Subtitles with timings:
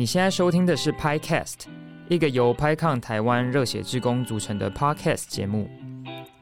[0.00, 1.66] 你现在收听的是 PiCast，
[2.08, 5.68] 一个由 PiCon 台湾热血志工组成的 Podcast 节目。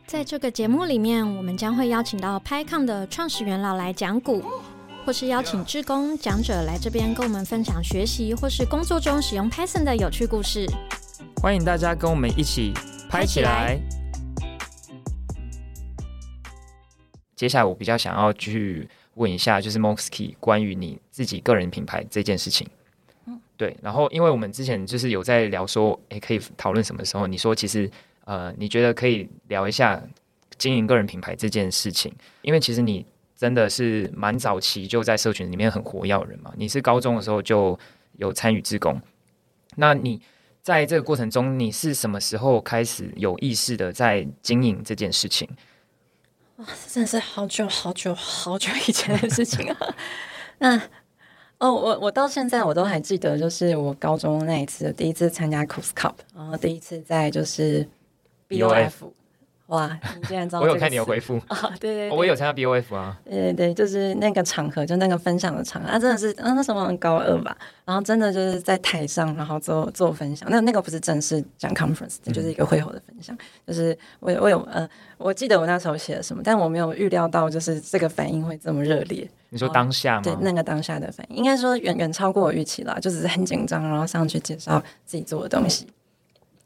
[0.07, 4.45] 在这个节目里面，我们将会邀请到 PiCon 的创始元老来讲股，
[5.05, 10.64] 或是邀请志工讲者来这边跟我们分享学习或是工作中使用 Python 的有趣故事。
[11.43, 12.72] 欢迎大家跟我们一起
[13.11, 13.77] 拍起来。
[17.34, 22.64] 接下来我比较想要去问一下，就是 Moxkey 关于你自己个人品牌这件事情。
[23.59, 23.76] 对。
[23.82, 27.26] 然后，因为我们之前就是有在聊说，诶，可以讨论什么时候？
[27.26, 27.90] 你说其实，
[28.25, 30.03] 呃，你觉得可以聊一下
[30.57, 33.05] 经营个人品牌这件事情，因为其实你
[33.36, 36.50] 真的是蛮早期就在社群里面很活跃的人嘛。
[36.56, 37.78] 你是高中的时候就
[38.16, 39.00] 有参与自工，
[39.77, 40.20] 那你
[40.62, 45.48] 在这个过程中，你是什么时候开始有意识的在经营这件事情？
[46.56, 49.94] 哇，真的是好久好久好久以前的事情啊！
[50.58, 50.83] 那
[51.58, 57.86] 哦，我我到现在我都还记得，就是我高中那一次第一次参加 Cos Cup，然后第一次在就是
[58.48, 58.92] BOF。
[59.69, 59.98] 哇！
[60.16, 60.61] 你竟然知道？
[60.64, 61.70] 我有看你有回复啊！
[61.78, 63.19] 对对，我有参加 B O F 啊。
[63.24, 70.48] 对对对，就是那个场合，就那个分享的场合，啊，真的是，嗯，那时候高二吧，然后真的就是在台上，然后做做分享。
[70.50, 73.36] 那那个不是正式讲 conference，就是一个会后的分享。
[73.66, 79.28] 就是我我有呃，我记得我那时候写了什么，但我没有预料到，就是这个反应会这么热烈。
[79.50, 80.22] 你说当下吗？
[80.22, 85.86] 对，那个当下的反应，应该说远远超过我预期了，就只是很紧张，然后上去介绍自己做的东西，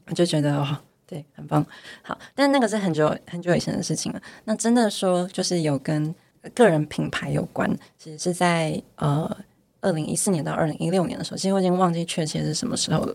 [0.06, 0.78] 我就觉得哦。
[1.12, 1.62] 对，很棒。
[2.00, 4.22] 好，但那个是很久很久以前的事情了。
[4.44, 6.14] 那真的说，就是有跟
[6.54, 9.30] 个人品牌有关，其实是在呃
[9.82, 13.14] 二零一四年到二零一六年的时候，其实我已经忘记确切是什么时候了。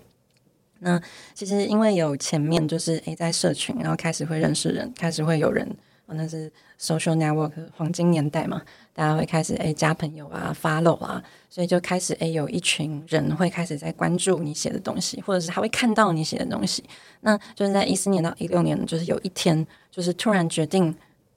[0.77, 1.01] 那
[1.33, 5.67] 其实因为有前面就是诶，在社群，然后开始会认识人，开始会有人。
[6.15, 8.61] 那是 social network 黄金年代嘛，
[8.93, 16.83] 大家会开始诶加朋友啊，follow 啊，所以就开始诶有一群人会开始在关注你写的东西，或者是他会看到你写的东西。
[17.21, 20.95] 那就是在一四年到一六年，就是有一天，就是突然决定，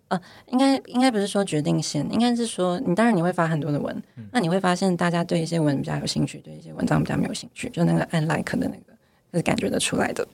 [0.09, 8.95] 呃，应该应该不是说决定先，应该是说你当然你会发很多的文，那你会发现大家对一些文比较有兴趣，对一些文章比较没有兴趣，就那个按 like 的那个
[9.35, 10.27] 是感觉得出来的。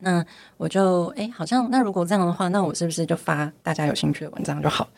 [0.00, 0.24] 那
[0.56, 4.88] 我就哎，好像那如果这样的话，那我是不是就发大家有兴趣的文章就好？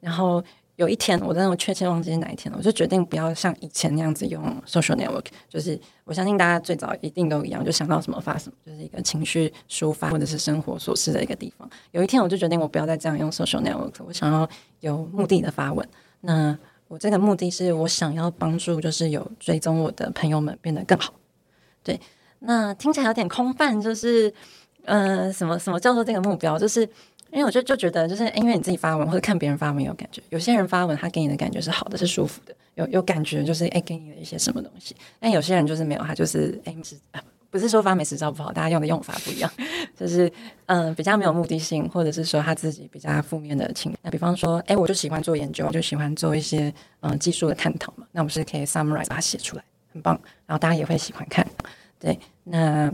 [0.00, 0.42] 然后
[0.76, 5.26] 有一天，我真的确切忘记是哪一天了，我就决定不要像以前那样子用 social network。
[5.48, 11.68] 就是我相信大家最早一定都一样，就想到什么发什么，就是一个情绪抒发或者是生活琐事的一个地方。
[11.90, 14.48] 有一天，我就决定我不要再这样用 social network，我想要
[14.80, 15.86] 有目的的发文。
[16.20, 16.56] 那
[16.88, 21.12] 我这个目的是我想要帮助，就是有追踪我的朋友们变得更好。
[21.82, 22.00] 对。
[22.44, 24.32] 那听起来有点空泛，就是，
[24.84, 26.58] 呃，什么什么叫做这个目标？
[26.58, 26.82] 就是
[27.30, 34.94] 因为我就就觉得，就是因为你自己发文或者看别人发文有感觉，有些人发文他给你的感觉是好的，是舒服的，有有感觉，就是哎给你的一些什么东西。
[35.20, 36.96] 但有些人就是没有，他就是哎是
[37.50, 39.50] 不是说发美食照不好，大家用的用法不一样，
[39.94, 40.32] 就是
[40.66, 43.94] 嗯比较没有目的性，或者是说他自己比较负面的情。
[44.02, 51.46] 那比方说，哎我就喜欢做研究，我就喜欢做一些嗯技术的探讨嘛，那我们是可以 summarize 把它写出来，很棒，然后大家也会喜欢看。
[52.02, 52.92] 对，那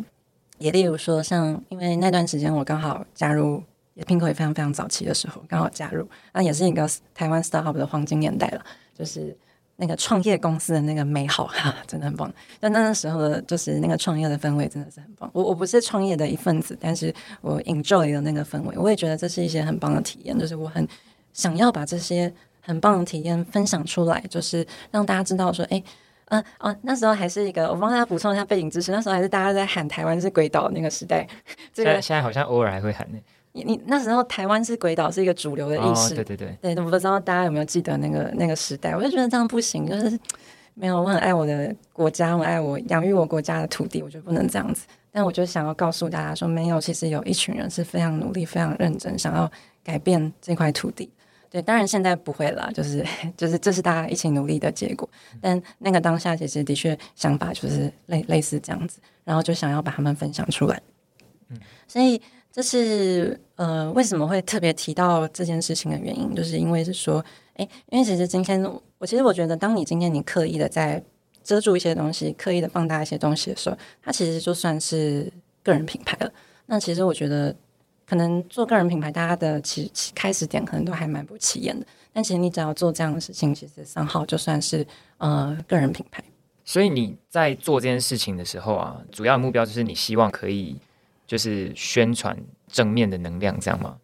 [0.58, 3.62] 也例如说，像因为那段时间我刚好加入，
[3.94, 8.62] 也 p i n k 也非常非常早期的时候刚好加入，那也是一个台湾 startup 的黄金年代了，
[8.94, 9.34] 就是
[9.76, 12.30] 那个创业公司的那个美好 哈，真的很棒。
[12.60, 15.30] 但那个时候的，就是那个创业的氛围真的是很棒。
[15.32, 20.86] 我我不是创业的一份子，但是我 enjoy 的那个氛围，我也觉得这是一些很棒的体验，就是我很
[21.32, 22.30] 想要把这些
[22.60, 25.82] 很棒的体验分享出来，就是让大家知道说，哎。
[26.30, 28.92] 嗯哦，那时候还是一个，我帮大家补充一下背景知识。
[28.92, 31.26] 那时候还是大家在喊台湾是鬼岛那个时代。
[31.72, 33.18] 这个现在好像偶尔还会喊呢。
[33.52, 36.14] 你你那时候台湾是鬼岛是一个主流的意识。
[36.14, 36.56] 对对对。
[36.60, 38.94] 对，我不知道大家有没有记得那个那个时代？
[38.94, 40.18] 我就觉得这样不行，就是
[40.74, 44.86] 没有，我很爱我的国家，我爱我养育我国家的土地，我觉得不能这样子。
[45.10, 49.50] 但我就想要告诉大家说，没有，其实有一群人是非常努力、非常认真，想要
[49.82, 51.10] 改变这块土地。
[51.50, 53.04] 对，当然现在不会了，就是
[53.36, 55.08] 就是这是大家一起努力的结果。
[55.40, 60.82] 但那个当下其实的确想法就是类类似这样子，然后就想要把他们分享出来。
[61.48, 62.20] 嗯，所以
[62.52, 67.24] 这是呃为什么会特别提到这件事情的原因，就是因为是说，
[67.54, 68.62] 哎，因为其实今天
[68.98, 71.02] 我其实我觉得，当你今天你刻意的在
[71.42, 75.32] 遮住一些东西，刻意的放大一些东西的时候，它其实就算是
[75.62, 76.30] 个人品牌了。
[76.66, 77.54] 那其实我觉得。
[78.08, 84.86] 可能做个人品牌，大家的起起开始点可能都还蛮不起眼的，但其实你只要做这样的事情，其实三号就算是
[85.18, 86.24] 呃个人品牌。
[86.64, 90.76] 所以你在做这件事情的时候啊，主要的目标就是你希望可以
[91.26, 92.34] 就是宣传
[92.66, 93.98] 正面的能量，这样吗？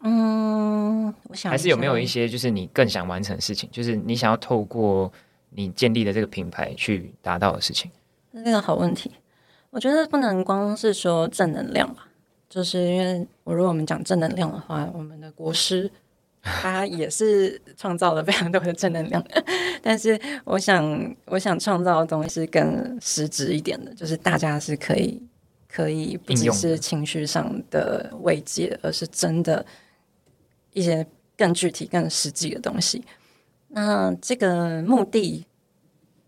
[0.00, 5.12] 嗯，我想还是有没有一些就是你更想完成的事情，就是你想要透过
[5.50, 7.88] 你建立的这个品牌去达到的事情？
[8.32, 9.12] 这个好问题，
[9.70, 12.08] 我觉得不能光是说正能量吧，
[12.52, 15.90] 就是因为我如果我们讲正能量的话，我们的国师
[16.42, 19.24] 他也是创造了非常多的正能量，
[19.80, 25.22] 但是我想我想创造的东西是更实质一点的，就是大家是可以
[25.66, 29.64] 可以不只是情绪上的慰藉，而是真的
[30.74, 31.06] 一些
[31.38, 33.02] 更具体、更实际的东西。
[33.68, 35.46] 那这个目的。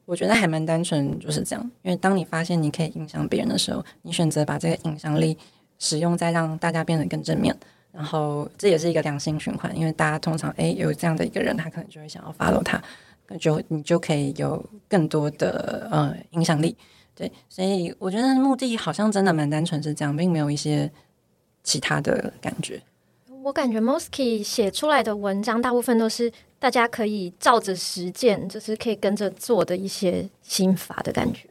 [0.07, 1.71] 我觉得还蛮单纯，就是这样。
[1.81, 5.35] 因为当你发现你可以影响别人的时候，你选择把这个影响力
[5.79, 7.55] 使用在让大家变得更正面，
[7.93, 9.77] 然后这也是一个良性循环。
[9.77, 12.83] 因为大家通常诶有这样的一个人，他可能就会想要 follow 他，
[13.29, 16.77] 那就你就可以有更多的呃影响力。
[17.15, 20.91] 对，所以我觉得目的好像真的蛮单纯，是这样，并没有一些
[21.63, 22.81] 其他的感觉。
[23.43, 26.33] 我感觉 Mosky 写出来的文章大部分都是。
[26.57, 31.47] 大家可以照着实践，就是可以跟着做的一些心法的感觉。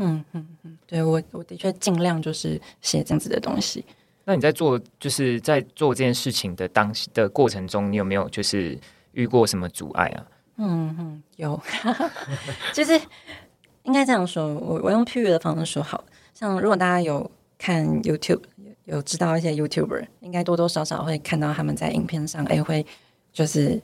[0.00, 3.84] 嗯嗯嗯，对我我的确尽量就是写这样子的东西。
[4.24, 8.78] 那你在做就是在做这件事情的当的过程中，你有没有就是
[9.12, 10.26] 遇过什么阻碍啊？
[10.56, 11.60] 嗯嗯，有。
[12.74, 13.00] 就是
[13.84, 16.04] 应该这样说，我我用譬喻的方式说，好
[16.34, 18.42] 像如果大家有看 YouTube，
[18.84, 22.84] 有知道一些 YouTuber，应该多多少少会看到他们在影片上，哎，会
[23.32, 23.80] 就是。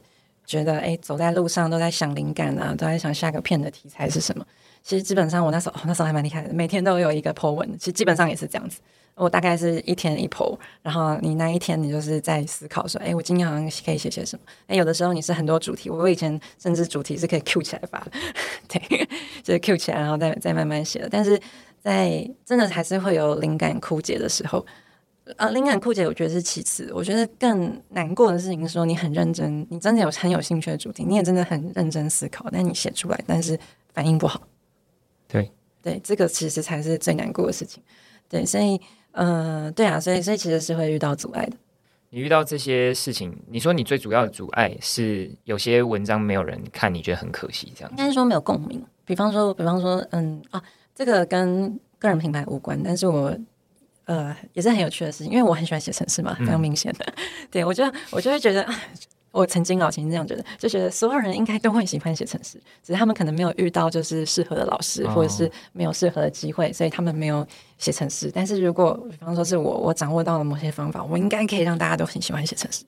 [0.49, 4.47] 觉得哎，走在路上都在想灵感啊，都在想下个片的题材是什么。
[4.87, 7.69] 其实基本上我那时候那时候还蛮厉害的，每天都有一个 po 文。
[7.77, 8.79] 其实基本上也是这样子，
[9.17, 14.44] 我大概是一天一 po，然后你那一天你就是在思考说，哎，我今天好像可以写些什么。
[14.69, 18.12] 哎，有的时候你是很多主题，我以前甚至主题是可以 Q 起来发的，
[18.71, 19.09] 对，
[19.43, 21.09] 就是 Q 起来，然后再再慢慢写的。
[21.11, 21.37] 但是
[21.81, 24.65] 在真的还是会有灵感枯竭的时候。
[25.37, 26.88] 呃，灵感枯竭，我觉得是其次。
[26.94, 33.59] 我觉得更难过的事情是说，你很认真，你真的有很有兴趣的主题，你也真的很认真思考，但你写出来，但是
[33.93, 34.41] 反应不好。
[35.87, 37.83] 对对，这个其实才是最难过的事情。
[38.29, 38.81] 对，所以，
[39.12, 41.56] 呃，对啊，所以，所以其实是会遇到阻碍的。
[42.11, 47.91] 你遇到这些事情，你说你最主要的阻碍是有些文章没有人看，你觉得很可惜，这样？
[47.93, 48.85] 应该说没有共鸣。
[49.05, 50.62] 比方说，比方说，嗯啊，
[50.94, 53.37] 这个跟个人品牌无关，但是我。
[54.06, 57.05] 呃，也是很有趣的事情，因为我很喜欢写程式嘛，非常明显的。
[57.50, 58.65] 对我就我就会觉得，
[59.37, 67.47] 我曾经老曾这样觉得，就觉得所有人应该都会喜欢写程式，只是他们可能没有遇到就是适合的老师，或者是没有适合的机会，所以他们没有
[67.79, 68.31] 写程式。
[68.33, 72.85] 但是如果比方说是我，我掌握到了某些方法，我应该可以让大家都很喜欢写程式，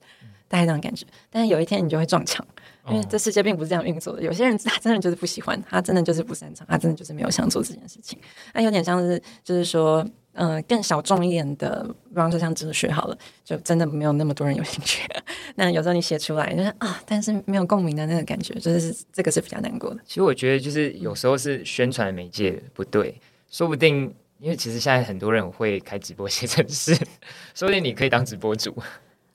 [0.48, 1.06] 大概这种感觉。
[1.30, 2.44] 但是有一天你就会撞墙。
[2.90, 8.18] 因为这世界并不是这样运作的，有些人 他真的就是不喜欢，他真的就是不擅长，他真的就是没有想做这件事情。
[8.54, 10.02] 那有点像是，就是说，
[10.40, 15.02] 嗯，更小众一点的，比方说像哲学好了，就真的没有那么多人有兴趣。
[15.56, 20.00] 那有时候你写出来，就是啊，但是没有共鸣的那个感觉，就是这个是比较难过的。
[20.06, 23.20] 其实我觉得，就是有时候是宣传媒介不对，
[23.50, 26.94] 说不定，因为其实现在很多人会开直播写程式，
[27.52, 28.72] 说不定你可以当直播主。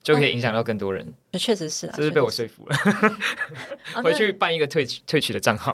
[0.04, 1.02] 就可以影响到更多人，
[1.32, 2.76] 确实是啊，这是被我说服了。
[4.02, 5.72] 回去办一个退取退取的账号。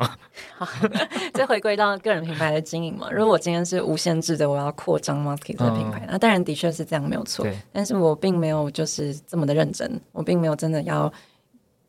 [0.57, 0.69] 好，
[1.35, 3.11] 再回归到个人品牌的经营嘛。
[3.11, 7.45] 如果我今天是无限制的，我要扩张 market 的品牌，那当然的确是这样没有错。
[7.73, 11.13] 但是我并没有就是这么的认真，我并没有真的要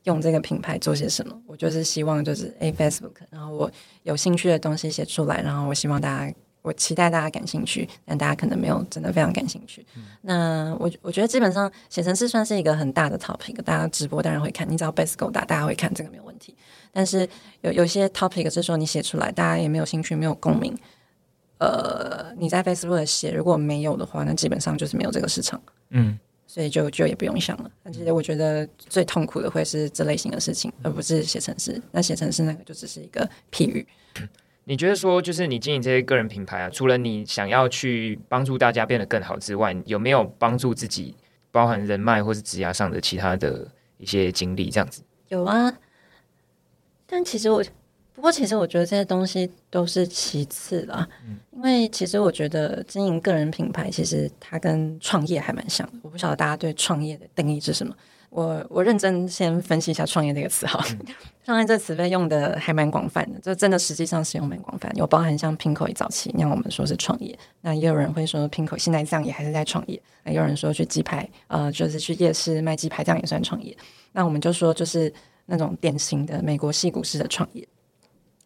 [0.06, 1.40] 用这个品牌做些什么。
[1.46, 3.72] 我就是希望就是哎 Facebook，然后我
[4.02, 6.34] 有兴趣的东西写出来，然后我希望大家。
[6.62, 9.86] 我期待大家感兴趣，但大家可能没有真的非常感兴趣。
[10.22, 16.56] 那我我觉得基本上写程式算是一个很大的 topic，大家直播当然会看，你只要 base 够大，大家会看这个没有问题。
[16.92, 17.28] 但是
[17.62, 20.78] 有有些 topic 是说你写出来，大家也没有兴趣，没有共鸣。
[21.58, 25.62] 呃，你在 Facebook 写如果没有的话，那基本上就是没有这个市场。
[25.90, 27.72] 嗯，所以就就也不用想了。
[27.92, 31.82] 其实我觉得最痛苦的会是这类型的事情，而不是写程式。
[31.92, 33.86] 那写程式那个就只是一个譬喻。
[34.72, 41.14] 你觉得说，就是你经营这些个人品牌啊，除了你想要去帮助大家变得更好之外，有没有帮助自己，
[41.52, 44.70] 包含人脉或是职涯上的其他的一些经历？
[44.70, 45.74] 这样子有啊，
[47.06, 47.62] 但其实我，
[48.14, 55.94] 不过其实我觉得这些东西都是其次啦，嗯，因为其实我觉得经营个人品牌，其实它跟创业还蛮像的。
[56.02, 57.94] 我不晓得大家对创业的定义是什么。
[58.32, 60.82] 我我认真先分析一下“创业”这个词哈
[61.44, 73.78] ，“创业”这词被用的还蛮广泛的，就真的实际上使用蛮广泛，有包含像 Pinko 一早期，让我们说是创业，那也有人会说 Pinko 现在这样也还是在创业，那也有人说去鸡排，呃，就是去夜市卖鸡排这样也算创业，
[74.14, 75.14] 那我们就说就是
[75.46, 77.68] 那种典型的美国戏骨式的创业，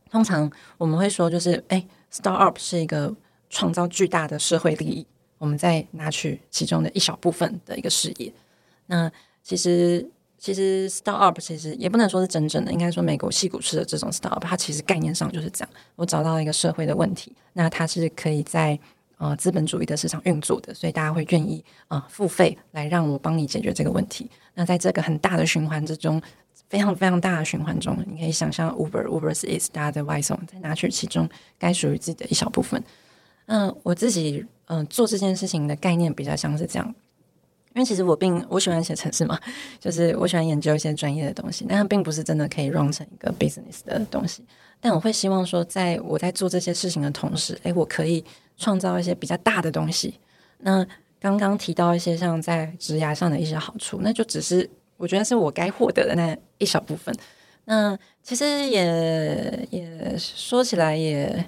[0.09, 3.15] 通常我们会说就是哎，Startup 是一个
[3.51, 5.05] 创造巨大的社会利益，
[5.37, 8.33] 我们再拿取其中的一小部分的一个事业，
[8.87, 9.11] 那。
[9.45, 10.03] 其实，
[10.39, 15.69] 其实 startup 其实也不能说是真正的，应该说美国戏骨式的这种 startup，它其实概念上就是这样。
[15.95, 18.77] 我找到一个社会的问题，那它是可以在
[19.19, 24.27] 呃资本主义的市场运作的，所以大家会愿意啊付费来让我帮你解决这个问题。
[24.55, 26.19] 那在这个很大的循环之中，
[26.67, 32.83] 非常非常大的循环中，你可以想象 Uber，Uber is 大家的外送，再拿取其中该属于自己的一小部分。
[33.45, 36.95] 嗯，我自己嗯做这件事情的概念比较像是这样。
[37.75, 39.37] 因为其实我并我喜欢写程式嘛，
[39.81, 44.45] 就是我喜欢研究一些专业的东西，但它并不是真的可以 run 成一个 business 的东西。
[44.79, 48.23] 但我会希望说，在我在做这些事情的同时，诶，我可以
[48.57, 50.17] 创造一些比较大的东西。
[50.59, 50.85] 那
[51.19, 57.13] 刚刚提到一些像在职涯上的一些好处，那就只是我觉得是我该获得的那一小部分。
[57.65, 61.45] 那其实也也说起来也。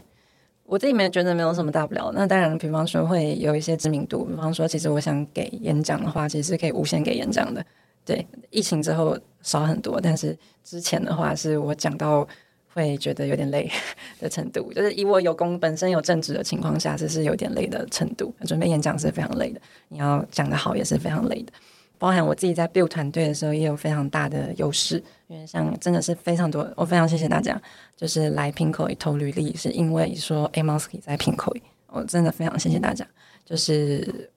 [0.68, 2.12] 我自己没觉得没有什么大不了。
[2.14, 4.26] 那当然，比方说会有一些知名度。
[4.26, 7.66] 比方说，其实我想给演讲的话，其实是可以无限给演讲的。
[8.04, 12.28] 对，疫情之后少很多，但是之前的话，是我讲到
[12.74, 13.72] 会觉得有点累
[14.20, 14.72] 的程度。
[14.74, 18.34] 就是以我有功本身有正职的情况下，这是有点累的程度。
[18.46, 21.54] 准备演讲是非常累的，你要讲的好也是非常累的。
[21.98, 25.04] 包含我自己在 build 团队的时候，也有非常大的优势。
[25.28, 27.62] 因为像真的是非常多，我非常谢谢大家，
[27.96, 31.34] 就是来 p i n k o 投履历，是因为说 A m o s k y 在 p i
[31.34, 33.06] n k o 我真的非常谢谢大家，
[33.44, 34.30] 就是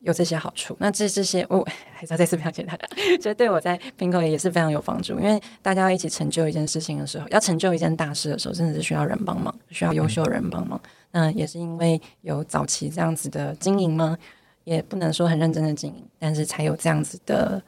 [0.00, 0.74] 有这些好处。
[0.78, 2.86] 那这这些，我还是要再次非常谢谢大家，
[3.18, 5.18] 觉得对我在 p i n k o 也是非常有帮助。
[5.18, 10.80] 因为大家要一起成就一件事情的时候，要成就一件大事的时候，真的是需要人帮忙，需要优秀人帮忙。
[11.10, 14.16] 那也是因为有早期这样子的经营吗？
[14.64, 17.62] 也不能说很认真的经营，但是才有这样子的。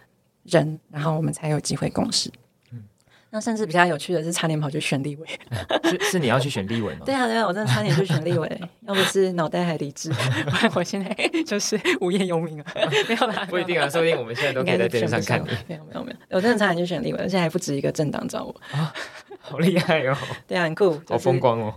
[0.44, 2.30] 人，然后我们才有机会共事。
[2.70, 2.84] 嗯，
[3.30, 5.26] 那甚至比较有趣的是，差点跑去选立委。
[5.88, 7.00] 是是你要去选立委吗？
[7.06, 10.12] 对啊，对啊，我真的差点去选立委， 要不是脑袋还理智，
[10.74, 11.14] 我现在
[11.46, 12.66] 就是无业游民啊。
[13.08, 15.48] 没有啦，不一定啊，说不定我们现在都可以在电视上看你。
[15.66, 18.92] 没有没有没有，我真的差点去选立委，而且还不止一个政党找我啊，
[19.40, 20.14] 好厉害哦！
[20.46, 21.72] 对啊，很酷，好风光哦。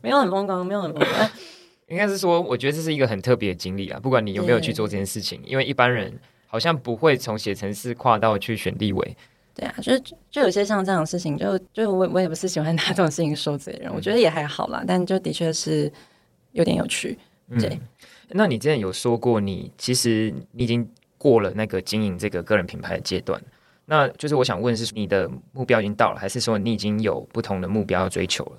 [0.00, 1.30] 没有很风光，没有很风光。
[1.90, 4.00] 应该是说，我觉得这是一个很特别的经历啊。
[4.00, 6.18] 不管你有没有去做这件事情，因为一般人。
[6.52, 9.16] 好像不会从写程式跨到去选立委，
[9.54, 9.96] 对啊，就
[10.32, 15.88] 就有些像这样的事情，就就我我也不是喜欢拿这种事情说罪人，我觉得也还好啦，但就的确是
[16.50, 17.16] 有点有趣。
[17.50, 17.78] 对，
[18.30, 23.40] 那你之前有说过，你其实你已经过了那个经营这个个人品牌的阶段，
[23.84, 28.52] 那就是我想问是你的目标已经到了，还是说你已经有不同的目标要追求了？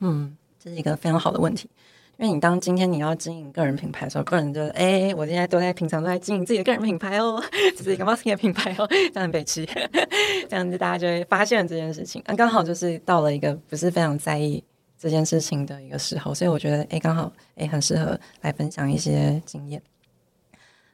[0.00, 1.70] 嗯，这是一个非常好的问题。
[2.18, 7.42] 因为你当今天你要经营个人品牌的时候，个人就哎，我现在都在平常都在经营自己的个人品牌哦，
[7.76, 9.68] 这是一个 m a s k 的品牌哦，这样北齐，
[10.48, 12.22] 这样子大家就会发现这件事情。
[12.26, 14.64] 那刚好就是到了一个不是非常在意
[14.98, 19.82] 这件事情的一个时候，所以我觉得哎，刚好哎，很适合来分享一些经验。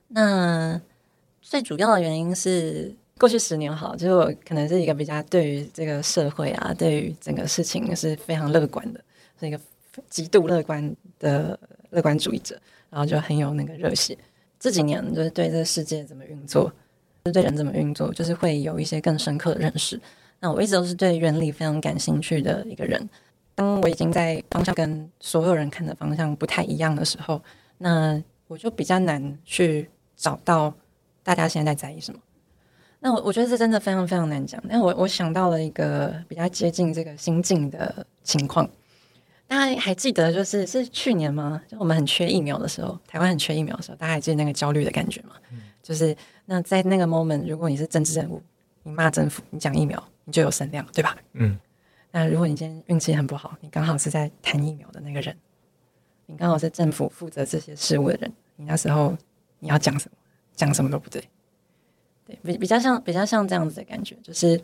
[0.08, 0.80] 那
[1.40, 9.00] 最主要的原因是过去十年哈，就是我可能是一个比较对于这个社会啊，对于整个事情是非常乐观的，
[9.38, 9.60] 是一个。
[10.08, 11.58] 极度乐观的
[11.90, 12.60] 乐观主义者，
[12.90, 14.18] 然后就很有那个热血。
[14.58, 16.70] 这几年就是对这个世界怎么运作，
[17.24, 19.98] 就对人怎么运作，就是会有一些更深刻的认识。
[20.40, 23.08] 那我一直都是对原理非常感兴趣的一个人。
[23.54, 27.40] 当我已经在方向跟所有人看的方向不太一样的时候，
[27.78, 30.72] 那我就比较难去找到
[31.22, 32.20] 大家现在在在意什么。
[33.00, 34.62] 那我我觉得这真的非常非常难讲。
[34.68, 38.68] 但我我想到了一个比较接近这个心境的情况。
[39.52, 41.60] 大家还记得，就是是去年吗？
[41.68, 45.32] 就我们很缺疫苗的时候，台湾很缺疫苗的时候，大家还记得那个焦虑的感觉吗？
[45.50, 46.16] 嗯就是
[46.46, 48.40] 那在那个 moment，如果你是政治人物，
[48.82, 51.18] 你骂政府，你讲疫苗，你就有声量，对吧？
[51.34, 51.58] 嗯。
[52.12, 55.36] 那如果你今天运气很不好，你刚好是在谈疫苗的那个人，
[56.24, 59.14] 你刚好是政府负责这些事务的人，你那时候
[59.58, 60.16] 你要讲什么？
[60.54, 61.22] 讲什么都不对。
[62.24, 64.58] 对，比比较像比较像这样子的感觉，就是，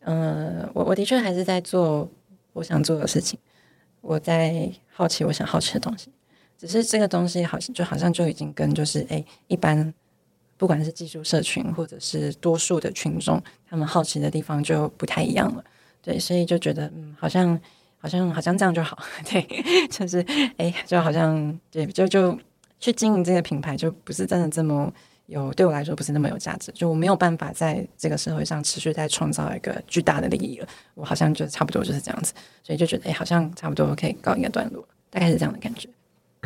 [0.00, 2.10] 嗯，我我的确还是在做
[2.54, 3.38] 我想做的事情。
[4.02, 6.10] 我在好奇我想好奇的东西，
[6.58, 9.94] 只是这个东西好像就好像就已经跟就是诶一般
[10.58, 15.64] 不管是技术社群或者是多数的群众，他们好奇的地方就不太一样了。
[16.02, 17.58] 对，所以就觉得嗯，好像
[17.98, 18.98] 好像好像这样就好。
[19.24, 19.46] 对，
[19.88, 20.18] 就是
[20.58, 22.38] 诶，就好像对，就就
[22.78, 24.92] 去经营这个品牌，就不是真的这么。
[25.32, 30.68] 有对我来说不是那么有价值，就我没有办法在这个社会上持续在创造一个巨大的利益了。
[30.94, 35.88] 我好像就差不多就是这样子，所以就觉得哎，好像差不多可以告一个段落，大概是这样的感觉。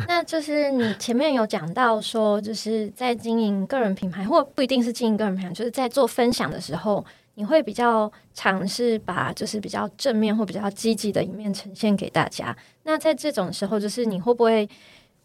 [0.07, 7.03] 那就是你前面有讲到说，就是在经营个人品牌，或不一定是经营个人品牌，就是在做分享的时候，
[7.33, 12.55] 你会比较尝试把就是比较正面或比较积极的一面呈现给大家。
[12.83, 14.69] 那在这种时候，就是你会不会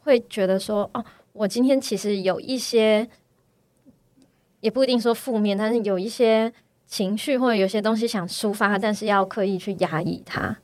[0.00, 3.09] 会觉得说，哦，我今天其实有一些。
[4.62, 6.50] 也不一定说负面，但是有一些
[6.87, 10.57] 情绪或者有些东西想抒发，但是要刻意去压抑它，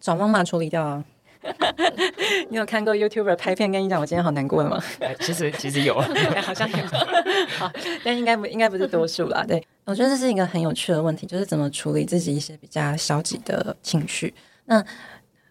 [0.00, 1.04] 找妈妈处理掉啊。
[2.50, 4.82] 你有看过 YouTuber 拍片跟你讲我今天好难过的吗？
[5.20, 6.00] 其实其实有，
[6.40, 6.76] 好像有，
[7.58, 7.70] 好，
[8.04, 9.44] 但应该不应该不是多数啦。
[9.46, 14.32] 对，我觉得这是一个很有趣的问题，就是怎么处理自己一些比较消极的情绪。
[14.64, 14.82] 那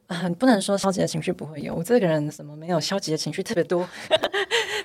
[0.07, 3.87] 很不能说消极的情绪不会有，我这个人什么没有消极的情绪特别多。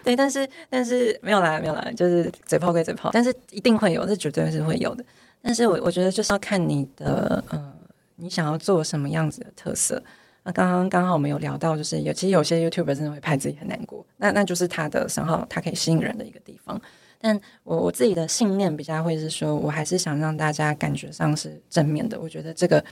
[0.06, 5.04] 对，但是但是 没有啦，没有啦，就是嘴炮归嘴炮，但是一定会有，这绝对是会有的。
[5.42, 7.72] 但是我我觉得就是要看你的呃，
[8.14, 10.00] 你想要做什么样子的特色。
[10.44, 16.80] 那刚刚刚好我们有聊到，就是有其实有些 YouTuber 真的会拍自己很难过，那那就是他的商号，他可以吸引人的一个地方。
[17.20, 22.20] 但我我自己的信念比较会是说，我还是想让大家感觉上是正面的。
[22.20, 22.84] 我觉得这个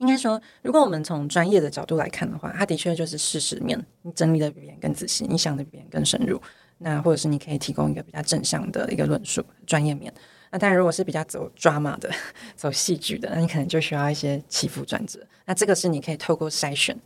[0.00, 6.40] 应该说，如果我们从专业的角度来看的话，它的确就是事实面，你整理的比别人更仔细，你想的比别人更深入，
[6.78, 10.12] 那或者是你可以提供一个比较正向的一个论述，专业面。
[10.50, 12.10] 那当然，如果是比较走 drama 的、
[12.56, 15.20] 走戏剧的，那你可能就需要一些起伏转折。
[15.44, 16.98] 那这个是你可以透过筛选、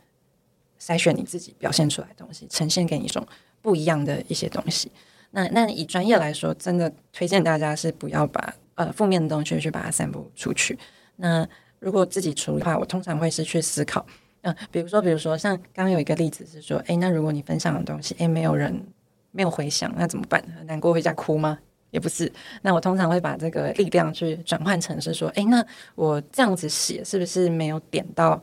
[0.79, 3.27] 筛选你自己表现出来的东西，呈现给你一种
[3.61, 4.91] 不一样的一些东西。
[5.31, 10.79] 那那以专业来说，真的推荐大家是不要把呃负面的东西去把它散布出去。
[11.17, 11.47] 那
[11.85, 14.03] 如果自己处理的话，我通常会是去思考，
[14.41, 18.83] 嗯，比如说，比如说像刚刚有一个例子是说，诶，那如果你分享的东西，诶，没有人
[19.29, 20.43] 没有回响，那怎么办？
[20.65, 21.59] 难过回家哭吗？
[21.91, 22.29] 也不是，
[22.63, 25.63] 那我通常会把这个力量去转换成是说，哎，那
[25.93, 28.41] 我这样子写是不是没有点到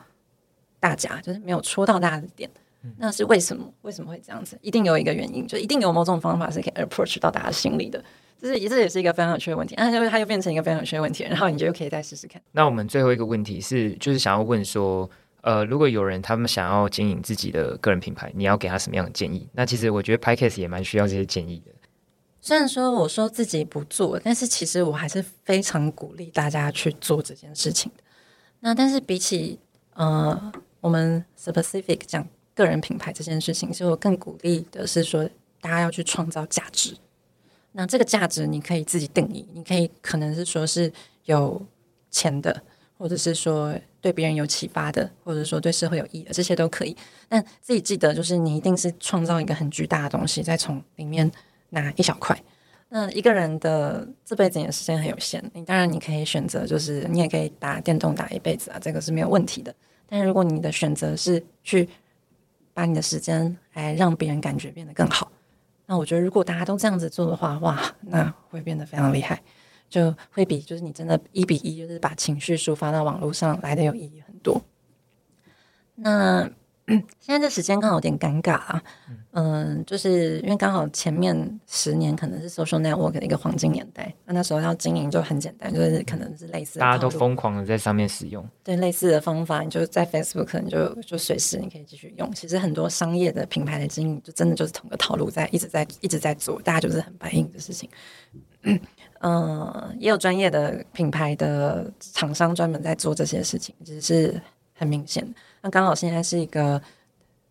[0.78, 2.48] 大家，就是没有戳到大家的点？
[2.96, 3.68] 那是为什么？
[3.82, 4.56] 为什么会这样子？
[4.62, 8.02] 一定有一个原因，就一定有某种方法是可以 approach 到大家心里的。
[8.42, 12.42] 这是这也是一个非常有趣的问题，那就它又变成一个非常有趣的问题，然后你就可以再试试看。
[12.50, 15.08] 那我们最后一个问题是，就是想要问说，
[15.42, 19.48] 呃，如果有人他们想要经营自己的个人品牌，你要给他什么样的建议？
[19.52, 21.72] 那其实我觉得 p c a s e 也蛮需要这些建议的。
[22.40, 28.02] 虽然说我说自己不做，但是其实我还是非常鼓励大家去做这件事情的。
[28.58, 29.60] 那但是比起
[29.94, 36.96] 呃我们 specific 讲个人品牌这件事情，其实我更鼓励的是说大家要去创造价值。
[37.72, 40.92] 那这个价值你可以自己定义，你可以可能是说是
[41.24, 41.60] 有
[42.10, 42.62] 钱的，
[42.96, 46.96] 或者是说对别人有启发的，或者说对社会有益的，这些都可以。
[47.28, 51.30] 但自己记得，就是你一定是创造一个很巨大的东西，再从里面。
[51.74, 52.38] 拿一小块，
[52.90, 59.74] 那一个人的这辈子的时间很有限，你当然你可以选择，就是你也可以打电动打一辈子啊，这个是没有问题的。
[60.06, 61.88] 但如果你的选择是去
[62.74, 65.32] 把你的时间来让别人感觉变得更好，
[65.92, 69.42] 那我觉得如果大家都这样子做的话，哇，那会变得非常厉害，
[69.90, 74.62] 就会比就是你真的一比一，就是把情绪抒发到网络上来的有意义很多。
[75.96, 76.50] 那。
[77.20, 78.82] 现在这时间刚好有点尴尬啊，
[79.30, 92.30] 嗯，就是因为刚好前面十年可能是 social network 的一个黄金年代，那那时候要经营就很简单，就是可能是类似大家都疯狂的在上面使用，对类似的方法，你就在 Facebook 可能就就随时你可以继续用。
[92.32, 97.88] 其实很多商业的品牌的经营就真的就是同个套路在一直在一直在做，大家就是很白硬的事情。
[99.20, 104.40] 嗯，也有专业的品牌的厂商专门在做这些事情，只是
[104.74, 105.24] 很明显。
[105.62, 106.80] 那刚好现在是一个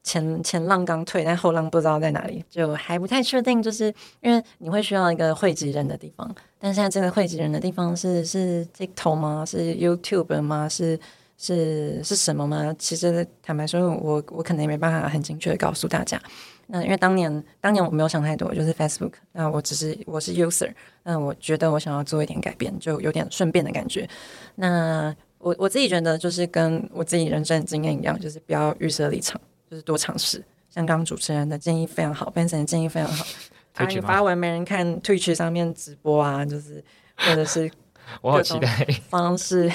[0.03, 3.61] 前前浪刚退，但后浪不知道在哪里，就还不太确定。
[3.61, 9.45] 就是因为你会需要一个汇集人的地方，但现在这个汇集人的地方是是 TikTok 吗？
[9.45, 10.67] 是 YouTube 吗？
[10.67, 10.99] 是
[11.37, 12.75] 是是什么吗？
[12.77, 16.21] 其实坦白说，我我可能也没办法很精确的告诉大家。
[16.67, 19.13] 那因为当年当年我没有想太多，就是 Facebook。
[19.33, 20.71] 那我只是我是 User，
[21.03, 24.07] 那我觉得我想要做一点改变，就有点顺便的感觉。
[24.55, 30.43] 那我我自己觉得，就是跟我自己人生的经验一样，就是不要预设立场，就是多尝试。
[30.69, 33.25] 像刚刚主持人的建议非常好，Benson 的建议非常好。
[33.75, 36.83] 啊，你发文没人看，Twitch 上面直播啊，就是
[37.17, 37.69] 或者是
[38.21, 39.71] 我好期待 方式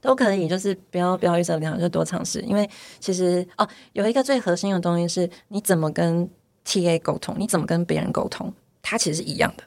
[0.00, 2.40] 都可以，就是不要不要预设立场，就多尝试。
[2.42, 2.68] 因为
[3.00, 6.28] 其实哦，有一个最核心的东西是，你怎么跟
[6.64, 9.64] TA 沟通，你怎么跟别人沟通，它其实是一样的。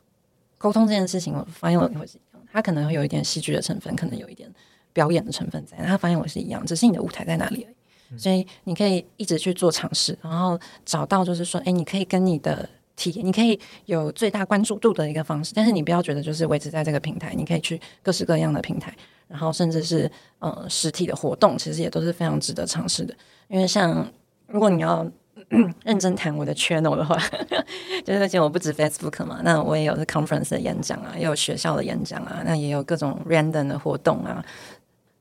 [0.60, 4.52] 沟通这件事情，我发现我会是一样，它可能会有一点戏剧的成分，可能有一点。
[4.98, 8.18] 表演的成分在，他发现我是一样，只是你的舞台在哪里而已。
[8.18, 15.54] 所以你可以一直去做尝试，然后找到就是说，哎，你可以跟你的体验，你可以有最大关注度的一个方式。
[15.54, 18.92] 但是你不要觉得就是维持在这个平台，你可以去各式各样的平台，
[19.28, 23.14] 然后甚至是呃实体的活动，其实也都是非常值得尝试的。
[23.50, 24.12] 因为像
[24.48, 25.06] 如果你要
[25.86, 27.16] 认真谈我的 channel 的话，
[28.04, 34.44] 就是而且我不止 Facebook 嘛，那我也有 conference 的演讲啊，也有学校的演讲啊，那也有各种 random 的活动啊。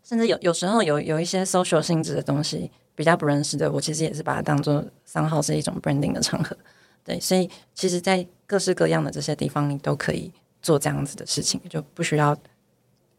[0.07, 6.57] 甚至有有时候有有一些 social 性质的东西比较不认识的，我其实也是把它当做三号是一种 branding 的场合，
[7.03, 12.37] 对，所以其实，在各式各样的这些地方，你都可以做这样子的事情，就不需要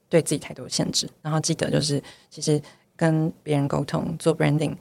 [0.08, 1.10] 对自己太多限制。
[1.21, 2.62] 然后记得就是，其实
[2.95, 4.73] 跟别人沟通做 branding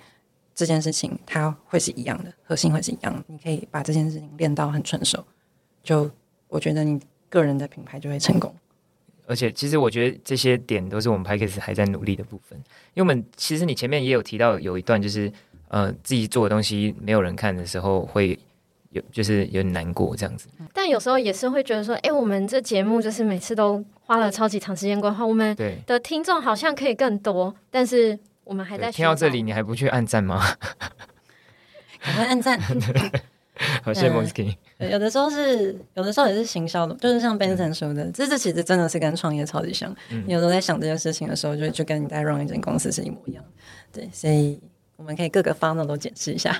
[0.55, 3.25] 这件事情，它会是一样的，核心会是一样的。
[3.27, 5.25] 你可以把这件事情练到很纯熟，
[5.83, 6.09] 就
[6.47, 8.55] 我觉得你个人的品牌就会成功。
[9.27, 12.57] 而且，其实我觉得这些点都是我们 p a c k a g e 还在努力的部分。
[12.95, 15.31] 因为我们其实你前面也有提到有一段，就是
[15.69, 18.39] 呃自己做的东西没有人看的时候，会
[18.91, 20.49] 有就是有点难过这样子。
[20.73, 30.41] 但有时候也是会觉得说，哎，我们这节目就是每次都花了超级长时间规划，我们的听众好像可以更多，但是我们还在听到这里，你还不去按赞吗？
[32.01, 32.61] 赶快按赞！
[33.83, 34.55] 好，谢谢 Mosky。
[34.79, 39.95] 有的时候是，有的时候也是行销的，就是像 Benson 说的，这这其实真的是跟创业超级像。
[40.27, 43.43] 你有时候在想这件事情的时候，就就跟你在 run 一间公司是一模一样。
[43.91, 44.61] 对，所以
[44.97, 46.55] 我们可以各个方面都检视一下，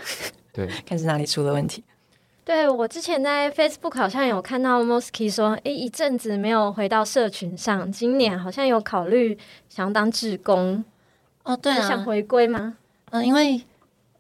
[0.55, 1.85] 对， 看是哪里出了问题。
[2.45, 9.37] 对我之前在 Facebook 好像有看到 Mosky 说，哎，一阵子没有回到社群上，今年好像有考虑
[9.69, 10.83] 想当志工。
[11.43, 12.79] 哦，对啊，想回归吗？
[13.11, 13.61] 嗯，因为。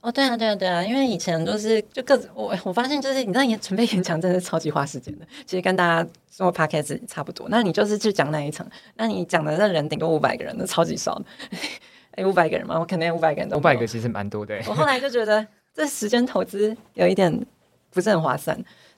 [0.06, 7.48] 哦，对啊，对啊，对啊，因为以前都是就各自我我发现就是你知道演准备演讲真的是超级花时间的，其实跟大家做 podcast 差不多。
[7.50, 8.64] 那你就是去讲那一场，
[8.94, 11.24] 那你讲的那人顶多五百个人，那超级少的。
[12.14, 12.78] 哎，五百个人吗？
[12.78, 13.50] 我肯定五百个人。
[13.50, 14.56] 五百个其实蛮多的。
[14.68, 17.44] 我后来就觉得这时间投资有一点
[17.90, 18.56] 不是很划算。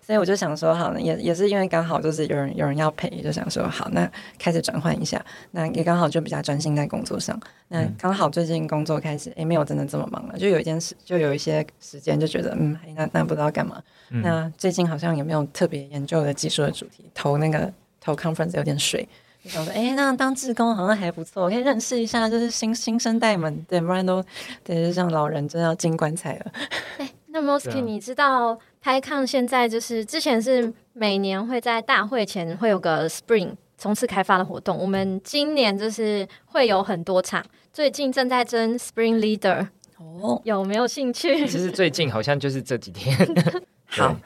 [0.08, 7.38] 所以我就想说，好，也也是因为刚好就是有人有人要陪，就想说好，那开始转换一下，那也刚好就比较专心在工作上。
[7.68, 13.82] 那刚好最近工作开始，也没有真的这么忙了，就有一件事，就有一些时间，就觉得嗯，那那不知道干嘛。
[14.08, 19.06] 那最近好像也没有特别研究的技术的主题，投那个投 conference 有点水，
[19.44, 24.24] 就想说，哎，那当志工好像还不错，可以认识一下，就是新新生代们，对，不然都
[24.64, 26.52] 对，就像老人真的要进棺材了。
[26.96, 28.58] 哎，那 Mosky，你知道？
[28.80, 41.46] 拍抗现在就是之前是每年会在大会前会有个 Spring 冲刺开发的活动，我们今年就是会有很多场，最近正在争 Spring Leader 哦，有没有兴趣？
[41.46, 43.16] 其实最近好像就是这几天。
[43.86, 44.16] 好，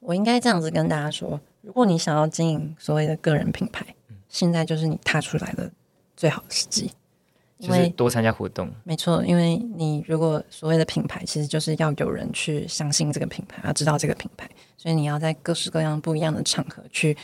[0.00, 3.84] 我应该这样子跟大家说，如果你想要经营所谓的个人品牌，
[4.28, 5.70] 现在就是你踏出来的
[6.16, 6.90] 最好时机。
[7.58, 9.24] 因为多参加活动，没错。
[9.24, 17.16] 因为你如果所谓的品牌，其实就是要有人去相信这个品牌，要知道这个品牌，所以你要在各式各样不一样的场合去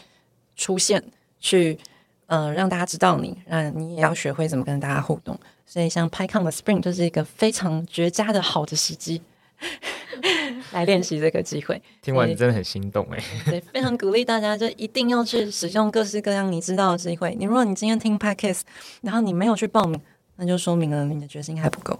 [0.57, 1.01] 出现，
[1.38, 1.79] 去
[2.27, 5.38] 呃让大家知道你，那你也要学会怎么跟大家互动。
[5.64, 9.23] 所以像 PyCon 的 Spring 就是一个非常绝佳的好的时机，
[10.73, 11.81] 来练习这个机会。
[12.03, 17.37] 听完你真的很心动哎，对，非常鼓励大家，就一定要去使用各式各样你知道的机会。
[17.38, 18.62] 你如果你今天听 Podcast，
[19.03, 20.01] 然后你没有去报名。
[20.37, 21.99] 那就说明了你的决心还不够，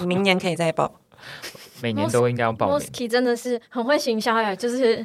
[0.00, 1.00] 你明年可以再报。
[1.82, 2.78] 每年都应该要报。
[2.78, 4.96] Mosky 真的是很会行销呀，就是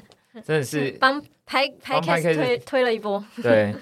[0.43, 3.23] 真的是 帮拍拍 case 推推了一波。
[3.41, 3.73] 对，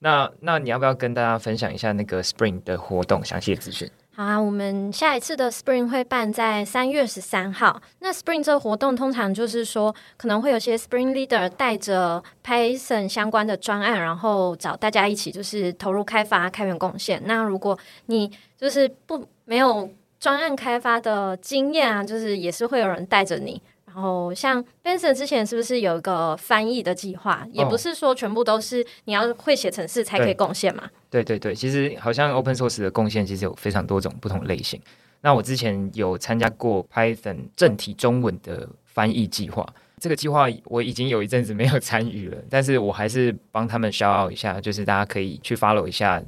[0.00, 3.88] 那那你要不要跟大家分享一下那个 Spring 的活动详细的资讯？
[4.16, 7.82] 好啊，我们下一次的 Spring 会办在三月十三号。
[7.98, 17.20] 那 Spring 这个活动通常就是说，可能会有些 Spring Leader 带着 Python 相关的专案，然后找大家一起就是投入开发、开源贡献。
[17.26, 23.60] 那如果你就是不没有专案开发的经验啊，就是也是会有人带着你。
[23.96, 27.48] 然后像 Benson 之前是不是有一个翻译的计划？
[27.50, 30.82] 也不是说全部都是你要会写程式才可以贡献嘛？
[31.08, 34.78] 对对对，其实好像 Open Source 的贡献其实有非常多种不同类型。
[35.22, 39.66] 那我之前有参加过 Python 正体中文的翻译计划，
[39.98, 46.22] 这个计划我已经有一阵子没有参与了，但是我还是帮他们 shout 一下，就是大家可以去 follow 一下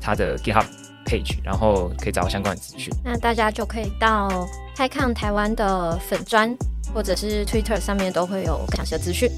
[0.00, 0.64] 他的 GitHub
[1.12, 2.90] page，然后可以找到相关的资讯。
[3.04, 4.28] 那大家就可以到
[4.74, 6.56] PyCon 台湾的粉砖。
[6.94, 9.30] 或者是 Twitter 上面都会有详细的资讯。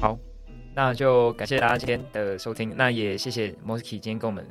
[0.00, 0.16] 好，
[0.74, 4.42] 那就感谢大家今天的收听，那也谢谢 Mosky 今天跟我们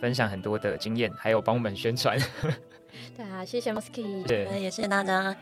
[0.00, 2.18] 分享很多的经验，还有帮我们宣传。
[3.16, 5.36] 对啊，谢谢 Mosky，对，也谢谢大家。